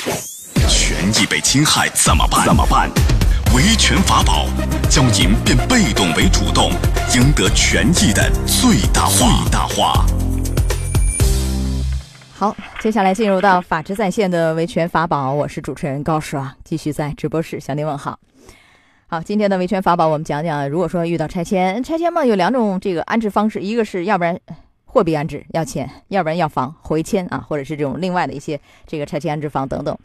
[0.00, 2.42] 权益被侵害怎么办？
[2.46, 2.90] 怎么办？
[3.54, 4.46] 维权法宝，
[4.88, 6.70] 教您变被动为主动，
[7.14, 9.18] 赢得权益的最大化。
[9.18, 10.06] 最大化。
[12.32, 18.18] 好，接下来进入到法治在线的维权法宝，我是主持人高爽，继续在直播室向您问好。
[19.06, 24.38] 好，今天的维权法宝，我们讲讲，如果说遇到拆迁，拆迁嘛有两种这个安置方式，一个是要不然
[24.92, 29.96] 货币安置要钱，要不然要房回迁啊，或者是这种另外的一些这个拆迁安置房等等。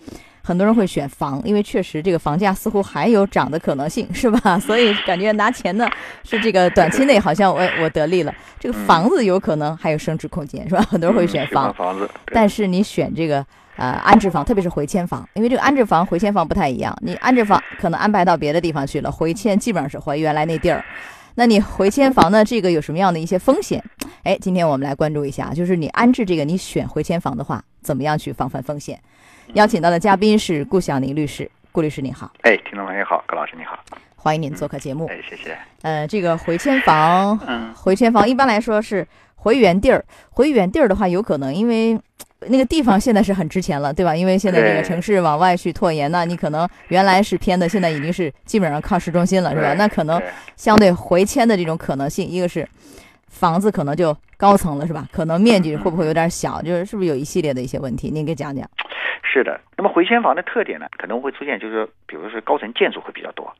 [0.43, 4.57] 很多人会选房，因为确实这个房价似乎还有涨的可能性，是吧？
[4.62, 5.90] 所以感觉拿钱呢
[6.23, 10.81] 是这个短期内好像我我得利了，这个房子有可能还有升值空间，是吧？
[10.84, 13.43] 很多人会选房，房子，但是你选这个
[13.77, 20.85] 呃安置房，特别是回迁房，因为这个安置房回迁房不太一样，你安置房可能安排到别的地方去了，回迁基本上是回原来那地儿。
[21.38, 22.45] 那你回迁房呢？
[22.45, 23.84] 这个有什么样的一些风险？
[24.25, 28.99] 哎，今天我们来关注一下，就是你安置这个，你选回迁房的话，怎么样去防范风险？
[29.53, 32.31] 邀请到的嘉宾是顾晓宁律师，顾律师您好。
[32.41, 33.77] 哎，听众朋友好，葛老师你好，
[34.15, 35.05] 欢迎您做客节目。
[35.05, 35.55] 哎，谢谢。
[35.84, 41.95] 呃，这个回迁房，嗯，回迁房一般来说是回原地儿，回原地儿的话，有可能因为
[42.48, 44.15] 那个地方现在是很值钱了，对吧？
[44.15, 49.76] 因为现在这个城市往外去拓延呢，你可能原来是偏的，现在已经是基本上靠市中心了，是吧？
[49.76, 50.20] 那可能
[50.57, 52.67] 相对回迁的这种可能性，一个是
[53.36, 55.05] 房子可能就高层了，是吧？
[55.12, 56.62] 可能面积会不会有点小？
[56.62, 58.10] 就是是不是有一系列的一些问题？
[58.10, 58.66] 您给讲讲。
[59.22, 63.54] 是的，那么回迁房的特点呢，可能会出现就是，比如说高层建筑会比较多，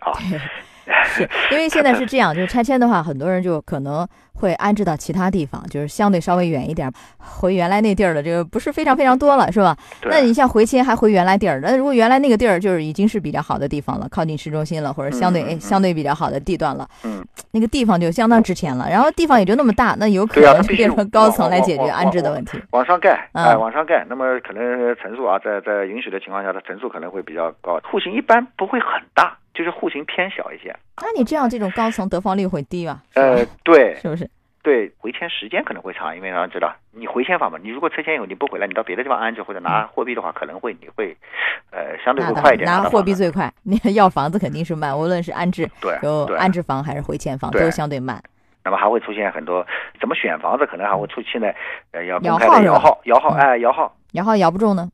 [0.00, 0.12] 啊，
[1.04, 9.76] 是因为现在是这样，就是拆迁的话，很多人就可能会安置到其他地方，就是相对稍微远一点，回原来那地儿的这个不是非常非常多了，是吧？
[10.04, 24.62] 那你像回迁还回原来地儿，那如果原来那个地儿就是已经是比较好的地方了，靠近市中心了，或者相对相对比较好的地段了，嗯，那个地方就相当值钱了，然后地方也就那么大，那有可能就变成高层来解决安置的问题，往上盖，哎，往上盖，那么可能
[24.96, 29.36] 层数啊，在在允许的情况下，它层数可能会比较高，户型一般不会很大。
[29.54, 33.02] 就是户型偏小一些，那你这样这种高层得房率会低吧？
[33.14, 34.28] 呃，对， 是不是？
[34.62, 41.16] 对，回迁时间可能会长，因为大家知道，你回迁房嘛，你如果拆迁以后你不回来，你到别的地方安置或者拿货币的话，可能会你会，
[41.70, 42.66] 呃，相对会快一点。
[42.66, 48.22] 拿货币最快，你 要房子肯定是慢，无论是安置对有安置房还是回迁房都相对慢。
[48.62, 49.66] 那么还会出现很多
[49.98, 51.56] 怎么选房子，可能还会出现在
[51.92, 54.90] 呃要公开的摇号，摇号哎摇号，摇号摇不中呢？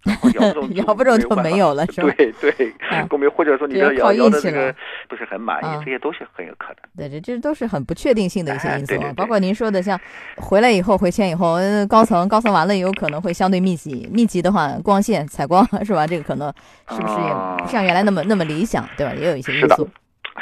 [0.74, 2.10] 摇不中就没有了，是吧？
[2.16, 2.72] 对对，
[3.08, 4.74] 公民或者说你的摇摇的这个
[5.08, 6.76] 不是很满意，这些都是很有可能。
[6.96, 10.00] 对，这这都是很不确定性的一些因素，包括您说的像
[10.36, 11.56] 回来以后回迁以后，
[11.88, 16.06] 高层高层完了也有可能会相对密集，密集的话光线采光是吧？
[16.06, 16.52] 这个可能
[16.88, 19.12] 是不是也不像原来那么那么理想，对吧？
[19.14, 19.86] 也有一些因素。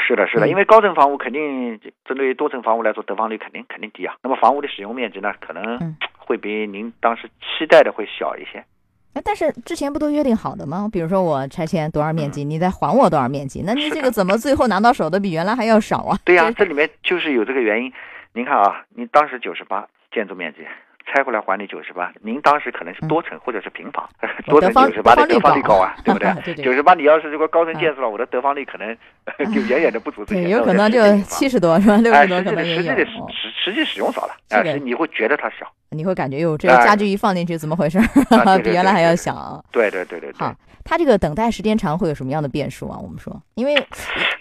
[0.07, 4.15] 是的，是的，因为高层房屋肯定针对于多层房屋来说，得房率肯定肯定低啊。
[4.23, 8.65] 那么房屋的使用面积呢，可能会比您当时期待的会小一些。
[9.25, 10.89] 但是之前不都约定好的吗？
[10.93, 13.63] 比如说我拆迁多少面积，你再还我多少面积？
[13.67, 16.19] 那你这个怎么最后拿到手的比原来还要少啊？
[16.25, 17.93] 对呀，这里面就是有这个原因。
[18.33, 20.61] 您看啊，您当时九十八建筑面积。
[21.11, 24.09] 拆回来还你九十八，您当时可能是多层或者是平房，
[24.47, 26.55] 多层九十八的得房率高啊， 对不对？
[26.63, 28.95] 九十八你要是如果高层建筑了，我的得房率可能
[29.53, 30.49] 就远远的不足这些。
[30.51, 31.97] 有可能就七十多是吧？
[31.97, 32.83] 六十多可能也有。
[32.83, 33.13] 实际的实
[33.65, 37.99] 实际使用少了，但是你会觉得它小，你会感觉哟，这个家具一放进去怎么回事？
[38.63, 39.65] 比原来还要小。
[39.73, 40.33] 对对对对。
[40.37, 40.55] 好。
[40.85, 42.99] 它这个等待时间长会有什么样的变数啊？
[42.99, 43.77] 我们说，因为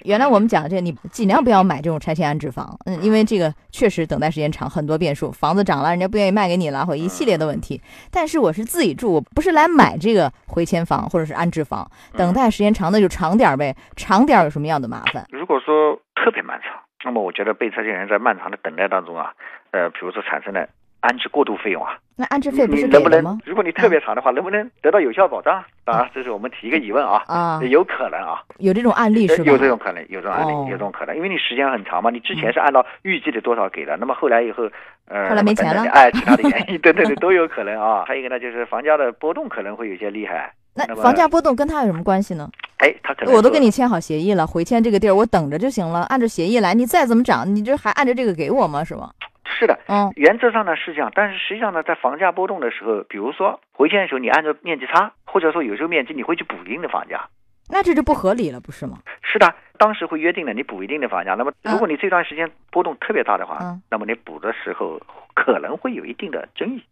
[0.03, 7.81] 原来我们讲这，你尽量不要买这种拆迁安置房，嗯，因为这个确实等待时间长，很多变数，房子涨了，人家不愿意卖给你了，或一系列的问题。
[8.11, 15.25] 但是我是自己住，我不是来买这个回迁房或者是安置房，等待时间长的就长点呗，长点有什么样的麻烦？
[15.31, 19.31] 如果说特别漫长，那么我觉得被拆迁人在漫长的等待当中啊，
[19.71, 20.67] 呃，比如说产生了。
[21.01, 21.97] 安置过渡费用啊？
[22.15, 23.39] 那安置费不是能不能？
[23.45, 25.63] 如果你特别长的话，能不能得到有效保障？
[25.85, 27.21] 啊，这是我们提一个疑问啊。
[27.27, 29.51] 啊，有可能啊，有这种案例是吧？
[29.51, 34.63] 有这种可能，有这种案例，有这种可能，因为你时间很长嘛，你之前是按照预计的多少给的，那么后来以后，
[35.07, 38.03] 呃，后来没钱了，哎，其他的原因， 对对对，都有可能啊。
[38.07, 40.51] 还有一个呢，就是房价的波动可能会有些厉害。
[40.73, 42.49] 那房价波动跟他有什么关系呢？
[42.77, 48.83] 哎，他可能我都跟你签好协议了，回迁这个地儿我等着就行了，按照协议来，你再怎么涨，你这还按照这个给我吗？
[48.83, 49.11] 是吗？
[49.47, 57.27] 是的，嗯，原则上呢是这样，但是实际上呢，在房价波动的时候，比如说回迁的时候，你按照面积差，或者说有时候面积你会去补一定的房价，
[57.69, 58.99] 那这就不合理了，不是吗？
[59.23, 63.57] 是的，当时会约定的你补一定的房价，那么如果你这段时间波动特别大的话，
[63.89, 64.99] 那么你补的时候
[65.33, 66.83] 可能会有一定的争议。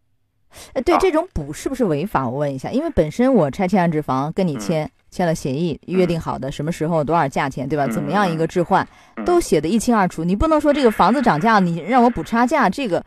[0.74, 2.26] 哎，对，这种补是不是违法？
[2.26, 4.90] 我问一下，因为本身我拆迁安置房跟你签。
[5.08, 7.86] 签了协议，约定好的什么时候多少价钱，对吧？
[7.86, 8.86] 怎么样一个置换，
[9.24, 10.22] 都写的一清二楚。
[10.22, 13.02] 你不能说这个房子涨价，你让我补差价，这个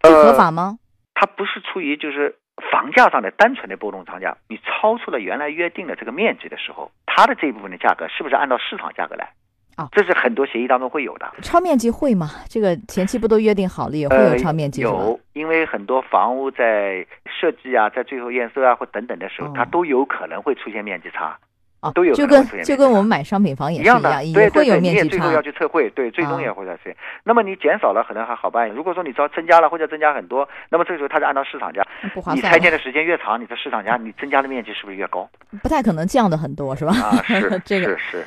[0.00, 0.78] 这合法吗？
[1.14, 2.34] 它不是出于就是
[2.72, 9.30] 房价上的单纯的波动差价，你超出了原来约定的这个面积的时候，它的这一部分的价格是不是按照市场价格来？
[9.76, 11.32] 啊，这是很多协议当中会有的。
[11.42, 12.30] 超面积会吗？
[12.48, 21.36] 这个前期不都约定好了，也会有超面积有，因为很多房屋在设计啊，在最后验收啊或等等的时候，它都有可能会出现面积差。
[21.80, 25.02] 啊，都有就跟就跟我们买商品房也是一样的，也会有面积差。
[25.02, 26.82] 你也最后要去测绘，对，最终也会在测。
[27.24, 31.84] 那么你减少了可能还好办，如果说你只要增加了或者增加很多，那么这个时候它是按照市场价。
[32.14, 32.36] 不划算。
[32.36, 35.28] 你拆迁的时间越长，你的市场价你增加的面积是不是越高？
[35.60, 36.92] 不太可能降的很多，是吧？
[36.92, 38.26] 啊，是 这个是是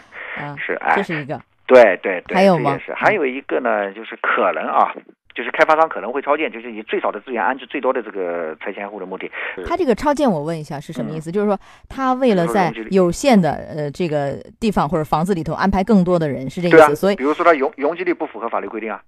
[0.58, 1.42] 是，哎，这是一个。
[1.68, 2.78] 对对对，还有吗？
[2.78, 4.94] 是还有一个呢，就是可能啊。
[5.36, 9.30] 就是开发商可能会超建，就是以最少的资源安置最多的这个拆迁户的目的。
[9.66, 11.30] 他这个超建，我问一下是什么意思？
[11.30, 11.60] 就是说
[11.90, 16.96] 他为了在有限的呃这个地方或者房子里头安排更多的人，是这意思？
[16.96, 19.02] 所以比如说他容容积率不符合法律规定啊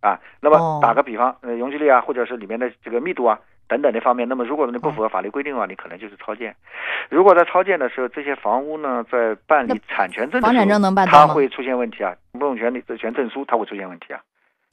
[0.00, 6.54] 啊，那么打个比方，呃容积率啊，或者是里面的这个密度啊等等这方面，那么如果你不符合法律规定的话，你可能就是超建。
[7.10, 14.20] 如果在超建的时候，这些房屋呢在办理产权证，房产证能办它会出现问题啊，不动产权证书它会出现问题啊。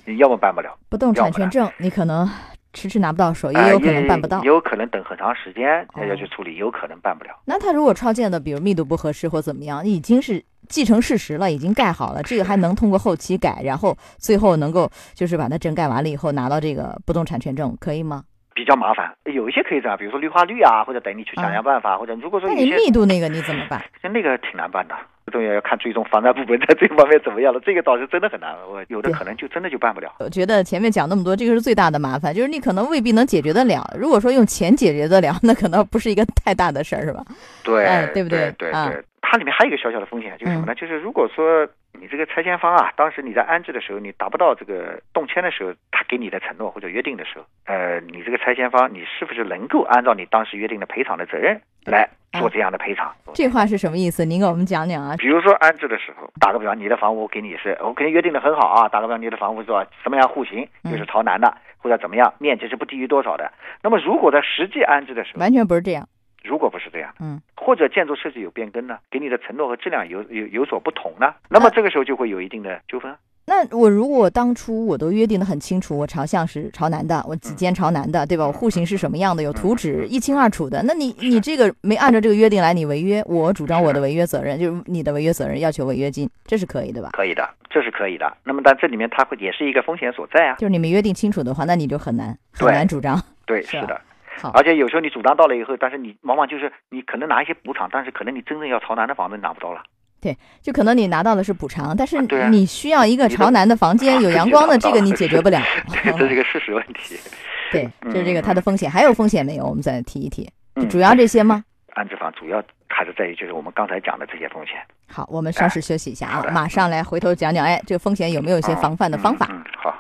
[0.06, 2.30] 你要么办不了，不动产权证你可能
[2.74, 7.32] 迟迟拿不到手，也有可能办不到，有可能等很长时间要去处理，有可能办不了。
[7.46, 18.24] 那他如果超建的，比如密度不合适或怎么样，已经是既成事实了，已经盖好了， 这个还能通过后期改，然后最后能够就是把它整改完了以后拿到这个不动产权证，可以吗？
[18.56, 23.84] 比较麻烦，有一些可以这样，比如说绿化率啊，或者等你去想想办法，或者如果说那你密度那个你怎么办？
[24.02, 24.96] 那个挺难办的。
[25.32, 30.14] 重要要看最终房产部门在这方面怎么样了，这个倒是真的很难，我有的可能就真的就办不了。
[30.20, 33.84] 我觉得前面讲那么多，这个是最大的麻烦，就是你可能未必能解决得了。
[34.00, 37.26] 如果说用钱解决得了，那可能不是一个太大的事儿，是吧？
[37.64, 38.54] 对，对不对？
[38.58, 40.76] 对对，它里面还有一个小小的风险，就是什么呢？
[40.76, 52.08] 就是如果说你这个拆迁方啊，当时你在安置的时候，你达不到这个动迁的时候，他给你的承诺或者约定的时候，呃，你这个拆迁方，你是不是能够按照你当时约定的赔偿的责任来？
[52.38, 54.26] 做这样的赔偿，这话是什么意思？
[54.26, 55.16] 您给我们讲讲啊。
[55.18, 58.90] 比如说安置的时候，打个比方，你的房屋给你是，我肯定约定的很好啊。
[58.90, 63.50] 打个比方，你的房屋是吧，什么样户型，就是朝南的，或者怎么样，面积是不低于多少的。
[63.82, 66.06] 那么如果在实际安置的时候，完全不是这样。
[66.46, 73.14] 如果不是这样，嗯，或者建筑设计有变更呢，给你的承诺和质量有有有所不同呢，那么这个时候就会有一定的纠纷。
[73.48, 78.48] 那我如果当初我都约定的很清楚，我朝向是朝南的，我几间朝南的，对吧？
[78.48, 80.82] 我户型是什么样的，有图纸一清二楚的。
[80.82, 87.12] 那你你这个没按照这个约定来，你违约，我主张我的违约责任，就是你的违约责任，要求违约金，这是可以的吧？
[87.14, 88.36] 可以的，这是可以的。
[88.44, 90.56] 那么但这里面它会也是一个风险所在啊。
[90.56, 93.22] 就是你没约定清楚的话，那你就很难很难主张。
[93.46, 94.02] 对，是的。
[94.42, 99.82] 好，而且有时候你主张到了以后，但是你往往就是你可能拿一些补偿，但是可能你真正要朝南的房子拿不到了。
[100.22, 105.60] 对，就可能你拿到的是补偿，但是你需要一个朝南的房间，有阳光的，这个你解决不了。
[106.18, 107.16] 这是一个事实问题。
[107.72, 109.66] 对，就是这个它的风险，还有风险没有？
[109.66, 110.50] 我们再提一提，
[110.90, 111.64] 主要这些吗？
[111.94, 114.76] 安置房主要还是在于就是我们刚才讲的这些风险。
[115.08, 119.48] 好，我们稍事休息一下啊，马上来回头讲讲，哎，这个风险有没有一些防范的方法？
[119.52, 119.96] 嗯，好。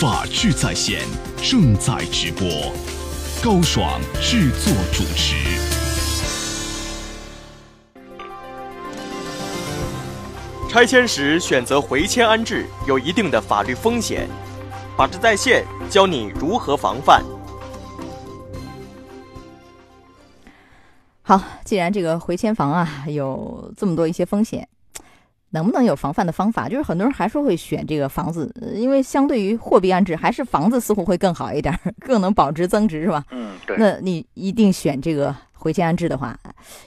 [0.00, 1.02] 法治在线
[1.42, 2.48] 正在直播，
[3.44, 5.36] 高爽制作主持。
[10.70, 14.26] 拆迁时选择回迁安置有一定的法律风险，
[14.96, 17.22] 法治在线教你如何防范。
[21.20, 24.66] 好，既然这个回迁房啊有这么多一些风险，
[25.50, 26.68] 能不能有防范的方法？
[26.68, 33.24] 就是很多人还是会选这个房子，因为相对于货币安置，还是房子似乎会更好一点， 更能保值增值，是吧？
[33.30, 33.76] 嗯，对。
[33.78, 35.34] 那你一定选这个。
[35.62, 36.34] 回迁安置的话，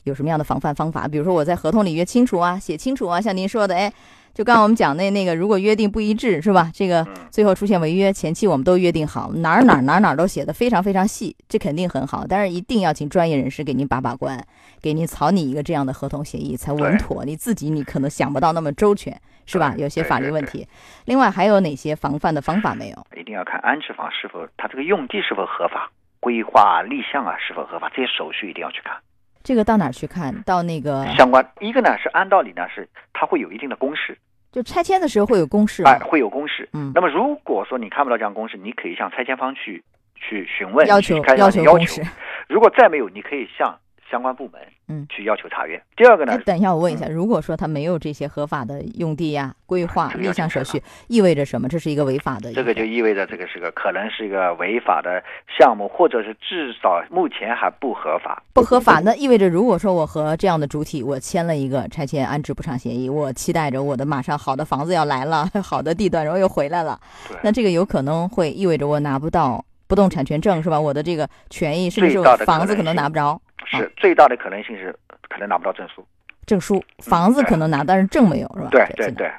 [0.04, 1.08] 有什么样的防范方法？
[1.08, 3.94] 比如说我在合同里约清楚啊，写清楚啊，像您说的，哎，
[4.34, 6.72] 就刚刚我们讲那那个，如果约定不一致，是吧？
[6.74, 12.26] 这个最后出现违约，前期我们都约定好，哪儿哪儿哪儿哪儿都写的非常非常细，这肯定很好。
[12.28, 14.44] 但是一定要请专业人士给您把把关，
[14.82, 17.24] 给您草拟一个这样的合同协议才稳妥。
[17.24, 19.76] 你自己你可能想不到那么周全，是吧？
[19.78, 20.68] 有些法律问题。
[21.06, 23.06] 另外还有哪些防范的方法没有？
[23.16, 25.92] 一定要看安置房是否它这个用地是否合法。
[26.20, 27.90] 规划立项啊是否合法？
[27.90, 28.96] 这些手续一定要去看。
[29.44, 31.46] 这个到哪儿去看到那个相关？
[31.60, 34.18] 一个呢是按道理呢是它会有一定的公示，
[34.52, 35.84] 就拆迁的时候会有公示。
[35.84, 36.70] 哎，会有公示。
[36.74, 36.92] 嗯。
[36.96, 39.84] 那么如果说你看不到这样公示，你可以向拆迁方去
[40.16, 42.02] 去询问要求要求要求。
[42.48, 43.78] 如果再没有，你可以向。
[44.12, 44.62] 相关部门，
[44.94, 45.82] 嗯，去要求查阅。
[45.96, 46.38] 第二个呢？
[46.46, 51.68] 等一下，我问一下，如果说他没有这些合法的用地呀、规划、立项手续，意味着什么？
[51.68, 52.54] 这是一个违法的。
[52.54, 55.24] 这个就意味着这个是个可能是一个违法的
[55.58, 58.44] 项目，或者是至少目前还不合法。
[58.54, 67.00] 不合法，那意味着如果说我和这样的主体我签了一个拆迁安置补偿协议，我期待着我的马上好的房子要来了， 好的地段然后又回来了，
[67.42, 69.64] 那这个有可能会意味着我拿不到。
[69.86, 70.80] 不动产权证是吧？
[70.80, 73.40] 我的这个权益，甚至是房子可能拿不着。
[73.66, 74.96] 是最大的可能性是
[75.30, 76.06] 可能拿不到证书。
[76.46, 78.68] 证书，房子可能拿，但是证没有，是吧？
[78.72, 79.32] 对对对。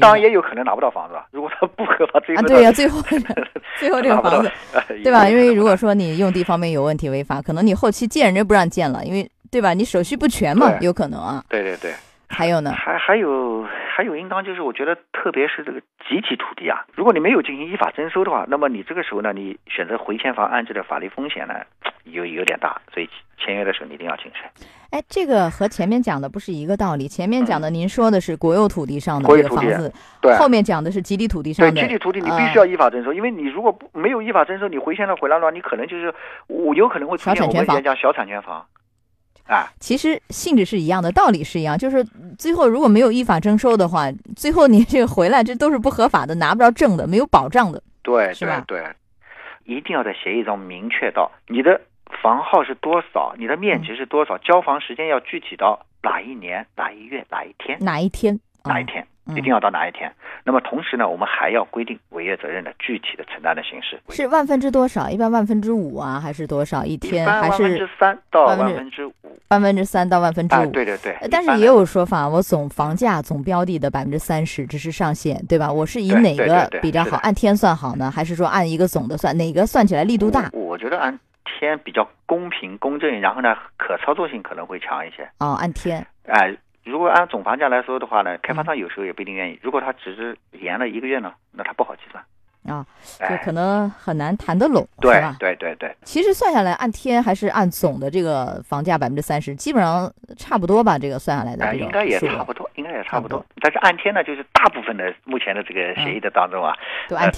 [0.00, 3.02] 当然也有可能拿不到房子，如果他不合法，最后啊，对呀，最后
[3.80, 4.50] 最后这个房子，
[5.02, 5.28] 对吧？
[5.28, 9.74] 因为如果说你用地方面有问题违法，可能你后期建人家不让建了，因为对吧？
[9.74, 11.42] 你手续不全嘛，有可能啊。
[11.48, 11.92] 对对对。
[12.28, 12.72] 还有呢？
[12.72, 21.54] 还还有还有，应当就是我觉得，特别是这个集体土地啊，如果你没有进行依法征收的话，那么你这个时候呢，你选择回迁房安置的法律风险呢，
[22.04, 23.08] 有有点大，所以
[23.38, 24.50] 签约的时候你一定要谨慎。
[24.90, 27.06] 哎，这个和前面讲的不是一个道理。
[27.06, 31.72] 前面讲的您说的是国有土地上的这个房子，对，后面讲的是集体土地上的。
[31.72, 36.12] 对，集体土地你必须要依法征收，因为你如果不没有依法征收，你回迁了回来的话，你可能就是
[36.46, 38.66] 我有可能会出现我们讲小产权房。
[39.46, 42.02] 啊，其实性质是一样的，道理是一样，就是
[42.38, 48.64] 最后如果没有依法征收的话，最后你这个回来这都是不合法的，拿不着证的，没有保障的，对，是吧？
[48.66, 48.82] 对，
[49.64, 51.80] 一定要在协议中明确到你的
[52.22, 59.06] 房号是多少，你的面积是多少，交房时间要具体到哪一年哪一月哪一天哪一天哪一天。
[59.28, 60.12] 一定要到哪一天？
[60.42, 63.96] 那么同时呢，我们还要规定违约责任的具体的承担的形式。
[64.08, 65.08] 是万分之多少？
[65.08, 67.24] 一般万分之五啊，还是多少一天？
[67.24, 69.14] 还是万分之三到万分之五？
[69.52, 70.70] 万分之三到万分之五？
[70.70, 71.16] 对对对。
[71.30, 75.70] 但是也有说法，我总房价总标的的百分之三十只是上限，对吧？
[75.70, 77.18] 我是以哪个比较好？
[77.18, 79.36] 按天算好呢，还是说按一个总的算？
[79.36, 80.48] 哪个算起来力度大？
[80.52, 85.28] 我觉得按天比较公平公正，然后呢，可操作性可能会强一些。
[85.38, 86.06] 哦，按天。
[86.26, 86.56] 哎。
[86.84, 89.56] 如果按总房价来说的话呢，开发商有时候也不一定愿意。
[89.62, 92.24] 如果他只是延了一个月呢，那他不好计算
[92.64, 92.86] 啊，
[93.28, 95.36] 就可能很难谈得拢，对吧？
[95.38, 95.94] 对对对。
[96.04, 100.98] 其实算下来，按天还是按总的这个房价百分之三十，基本上差不多吧？
[100.98, 103.44] 这个算下来的应该也差不多，应该也差不多。
[103.60, 106.74] 但是按天呢，就是大部分的目前的这个协议的当中啊，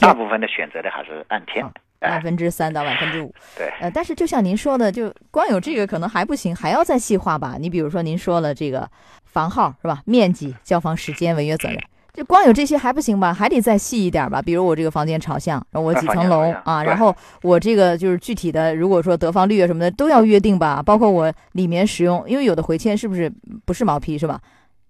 [0.00, 1.64] 大部分的选择的还是按天。
[2.00, 7.56] 万分之三到万分之五，对，呃，但是就像您说的，就光有这个可能还不行，还要再细化吧。
[7.58, 8.86] 你比如说，您说了这个
[9.24, 10.02] 房号是吧？
[10.04, 11.78] 面积、交房时间、违约责任，
[12.14, 13.34] 就光有这些还不行吧？
[13.34, 14.40] 还得再细一点吧。
[14.40, 16.82] 比如我这个房间朝向，我几层楼啊？
[16.84, 20.80] 然后我这个就是具体的，如果说得房率啊什么的都要约定吧。
[20.80, 23.30] 包括我里面使用，因为有的回迁是不是
[23.64, 24.40] 不是毛坯是吧？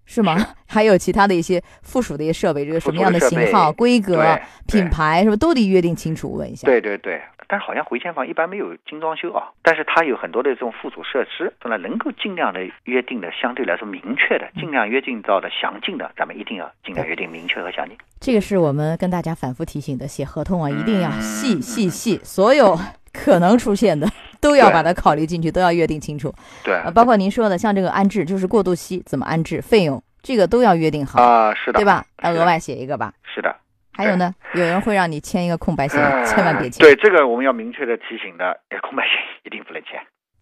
[0.05, 0.35] 是吗？
[0.67, 6.33] 还有其他的一些附属的一些设备，这个什么样的型号、规格、品牌，是不是都得约定清楚？
[6.33, 6.65] 问一下。
[6.65, 11.77] 对对对，但是好像回迁房一般没有精装修啊，但是它有很多的这种附属设施，是吧？
[11.77, 17.97] 能够尽量的约定的相对来说明确的，尽量约定到的详尽的，咱们一定要尽量约定明确和详尽。
[18.19, 22.77] 这个是我们跟大家反复提醒的，写合同啊，一定要细细细，所有
[23.13, 24.07] 可能出现的
[24.45, 26.31] 都要把它考虑进去，都要约定清楚。
[26.63, 30.01] 对，包括您说的，像这个安置，就是过渡期怎么安置，费用。
[30.21, 32.05] 这个都要约定好啊，是的，对吧？
[32.23, 33.13] 要额外写一个吧。
[33.23, 33.55] 是的。
[33.91, 36.79] 还有呢，有人会让你签一个空白协议，千万别签。
[36.79, 39.99] 对，这个我们要明确的提醒的，空白协议一定不能签。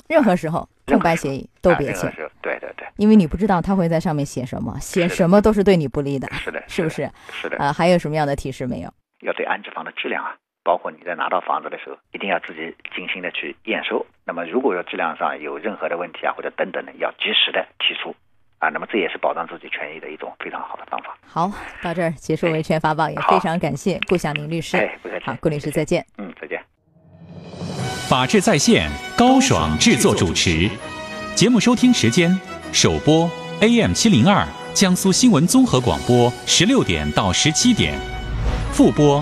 [0.09, 2.11] 任何时候，空白协议都别签。
[2.41, 2.85] 对对对。
[2.97, 6.27] 因为你不知道他会在上面写什么，写什么都是对你不利的。
[6.33, 7.09] 是的，是不是？
[7.31, 7.57] 是的。
[7.57, 8.93] 啊，还有什么样的提示没有？
[9.21, 14.05] 要对安置房的质量啊，包括你在拿到房子的时候，一定要自己精心的去验收。
[14.25, 18.15] 那么，如果说质量上有任何的问题啊，或者等等的，要及时的提出。
[18.59, 21.17] 啊，那么这也是保障自己权益的一种非常好的方法。
[21.27, 21.51] 好，
[21.81, 24.77] 到这儿结束维权法宝，也非常感谢顾晓宁律师。
[24.77, 25.25] 哎，不客气。
[25.25, 26.05] 好，顾律师再见。
[26.17, 26.63] 嗯，再见。
[28.07, 30.69] 法治在线，高爽制作主持。
[31.35, 32.31] 节目收听时间：
[32.71, 33.29] 首播
[33.59, 37.93] AM 七零二江苏新闻综合广播十六点到十七点，
[38.71, 39.21] 复播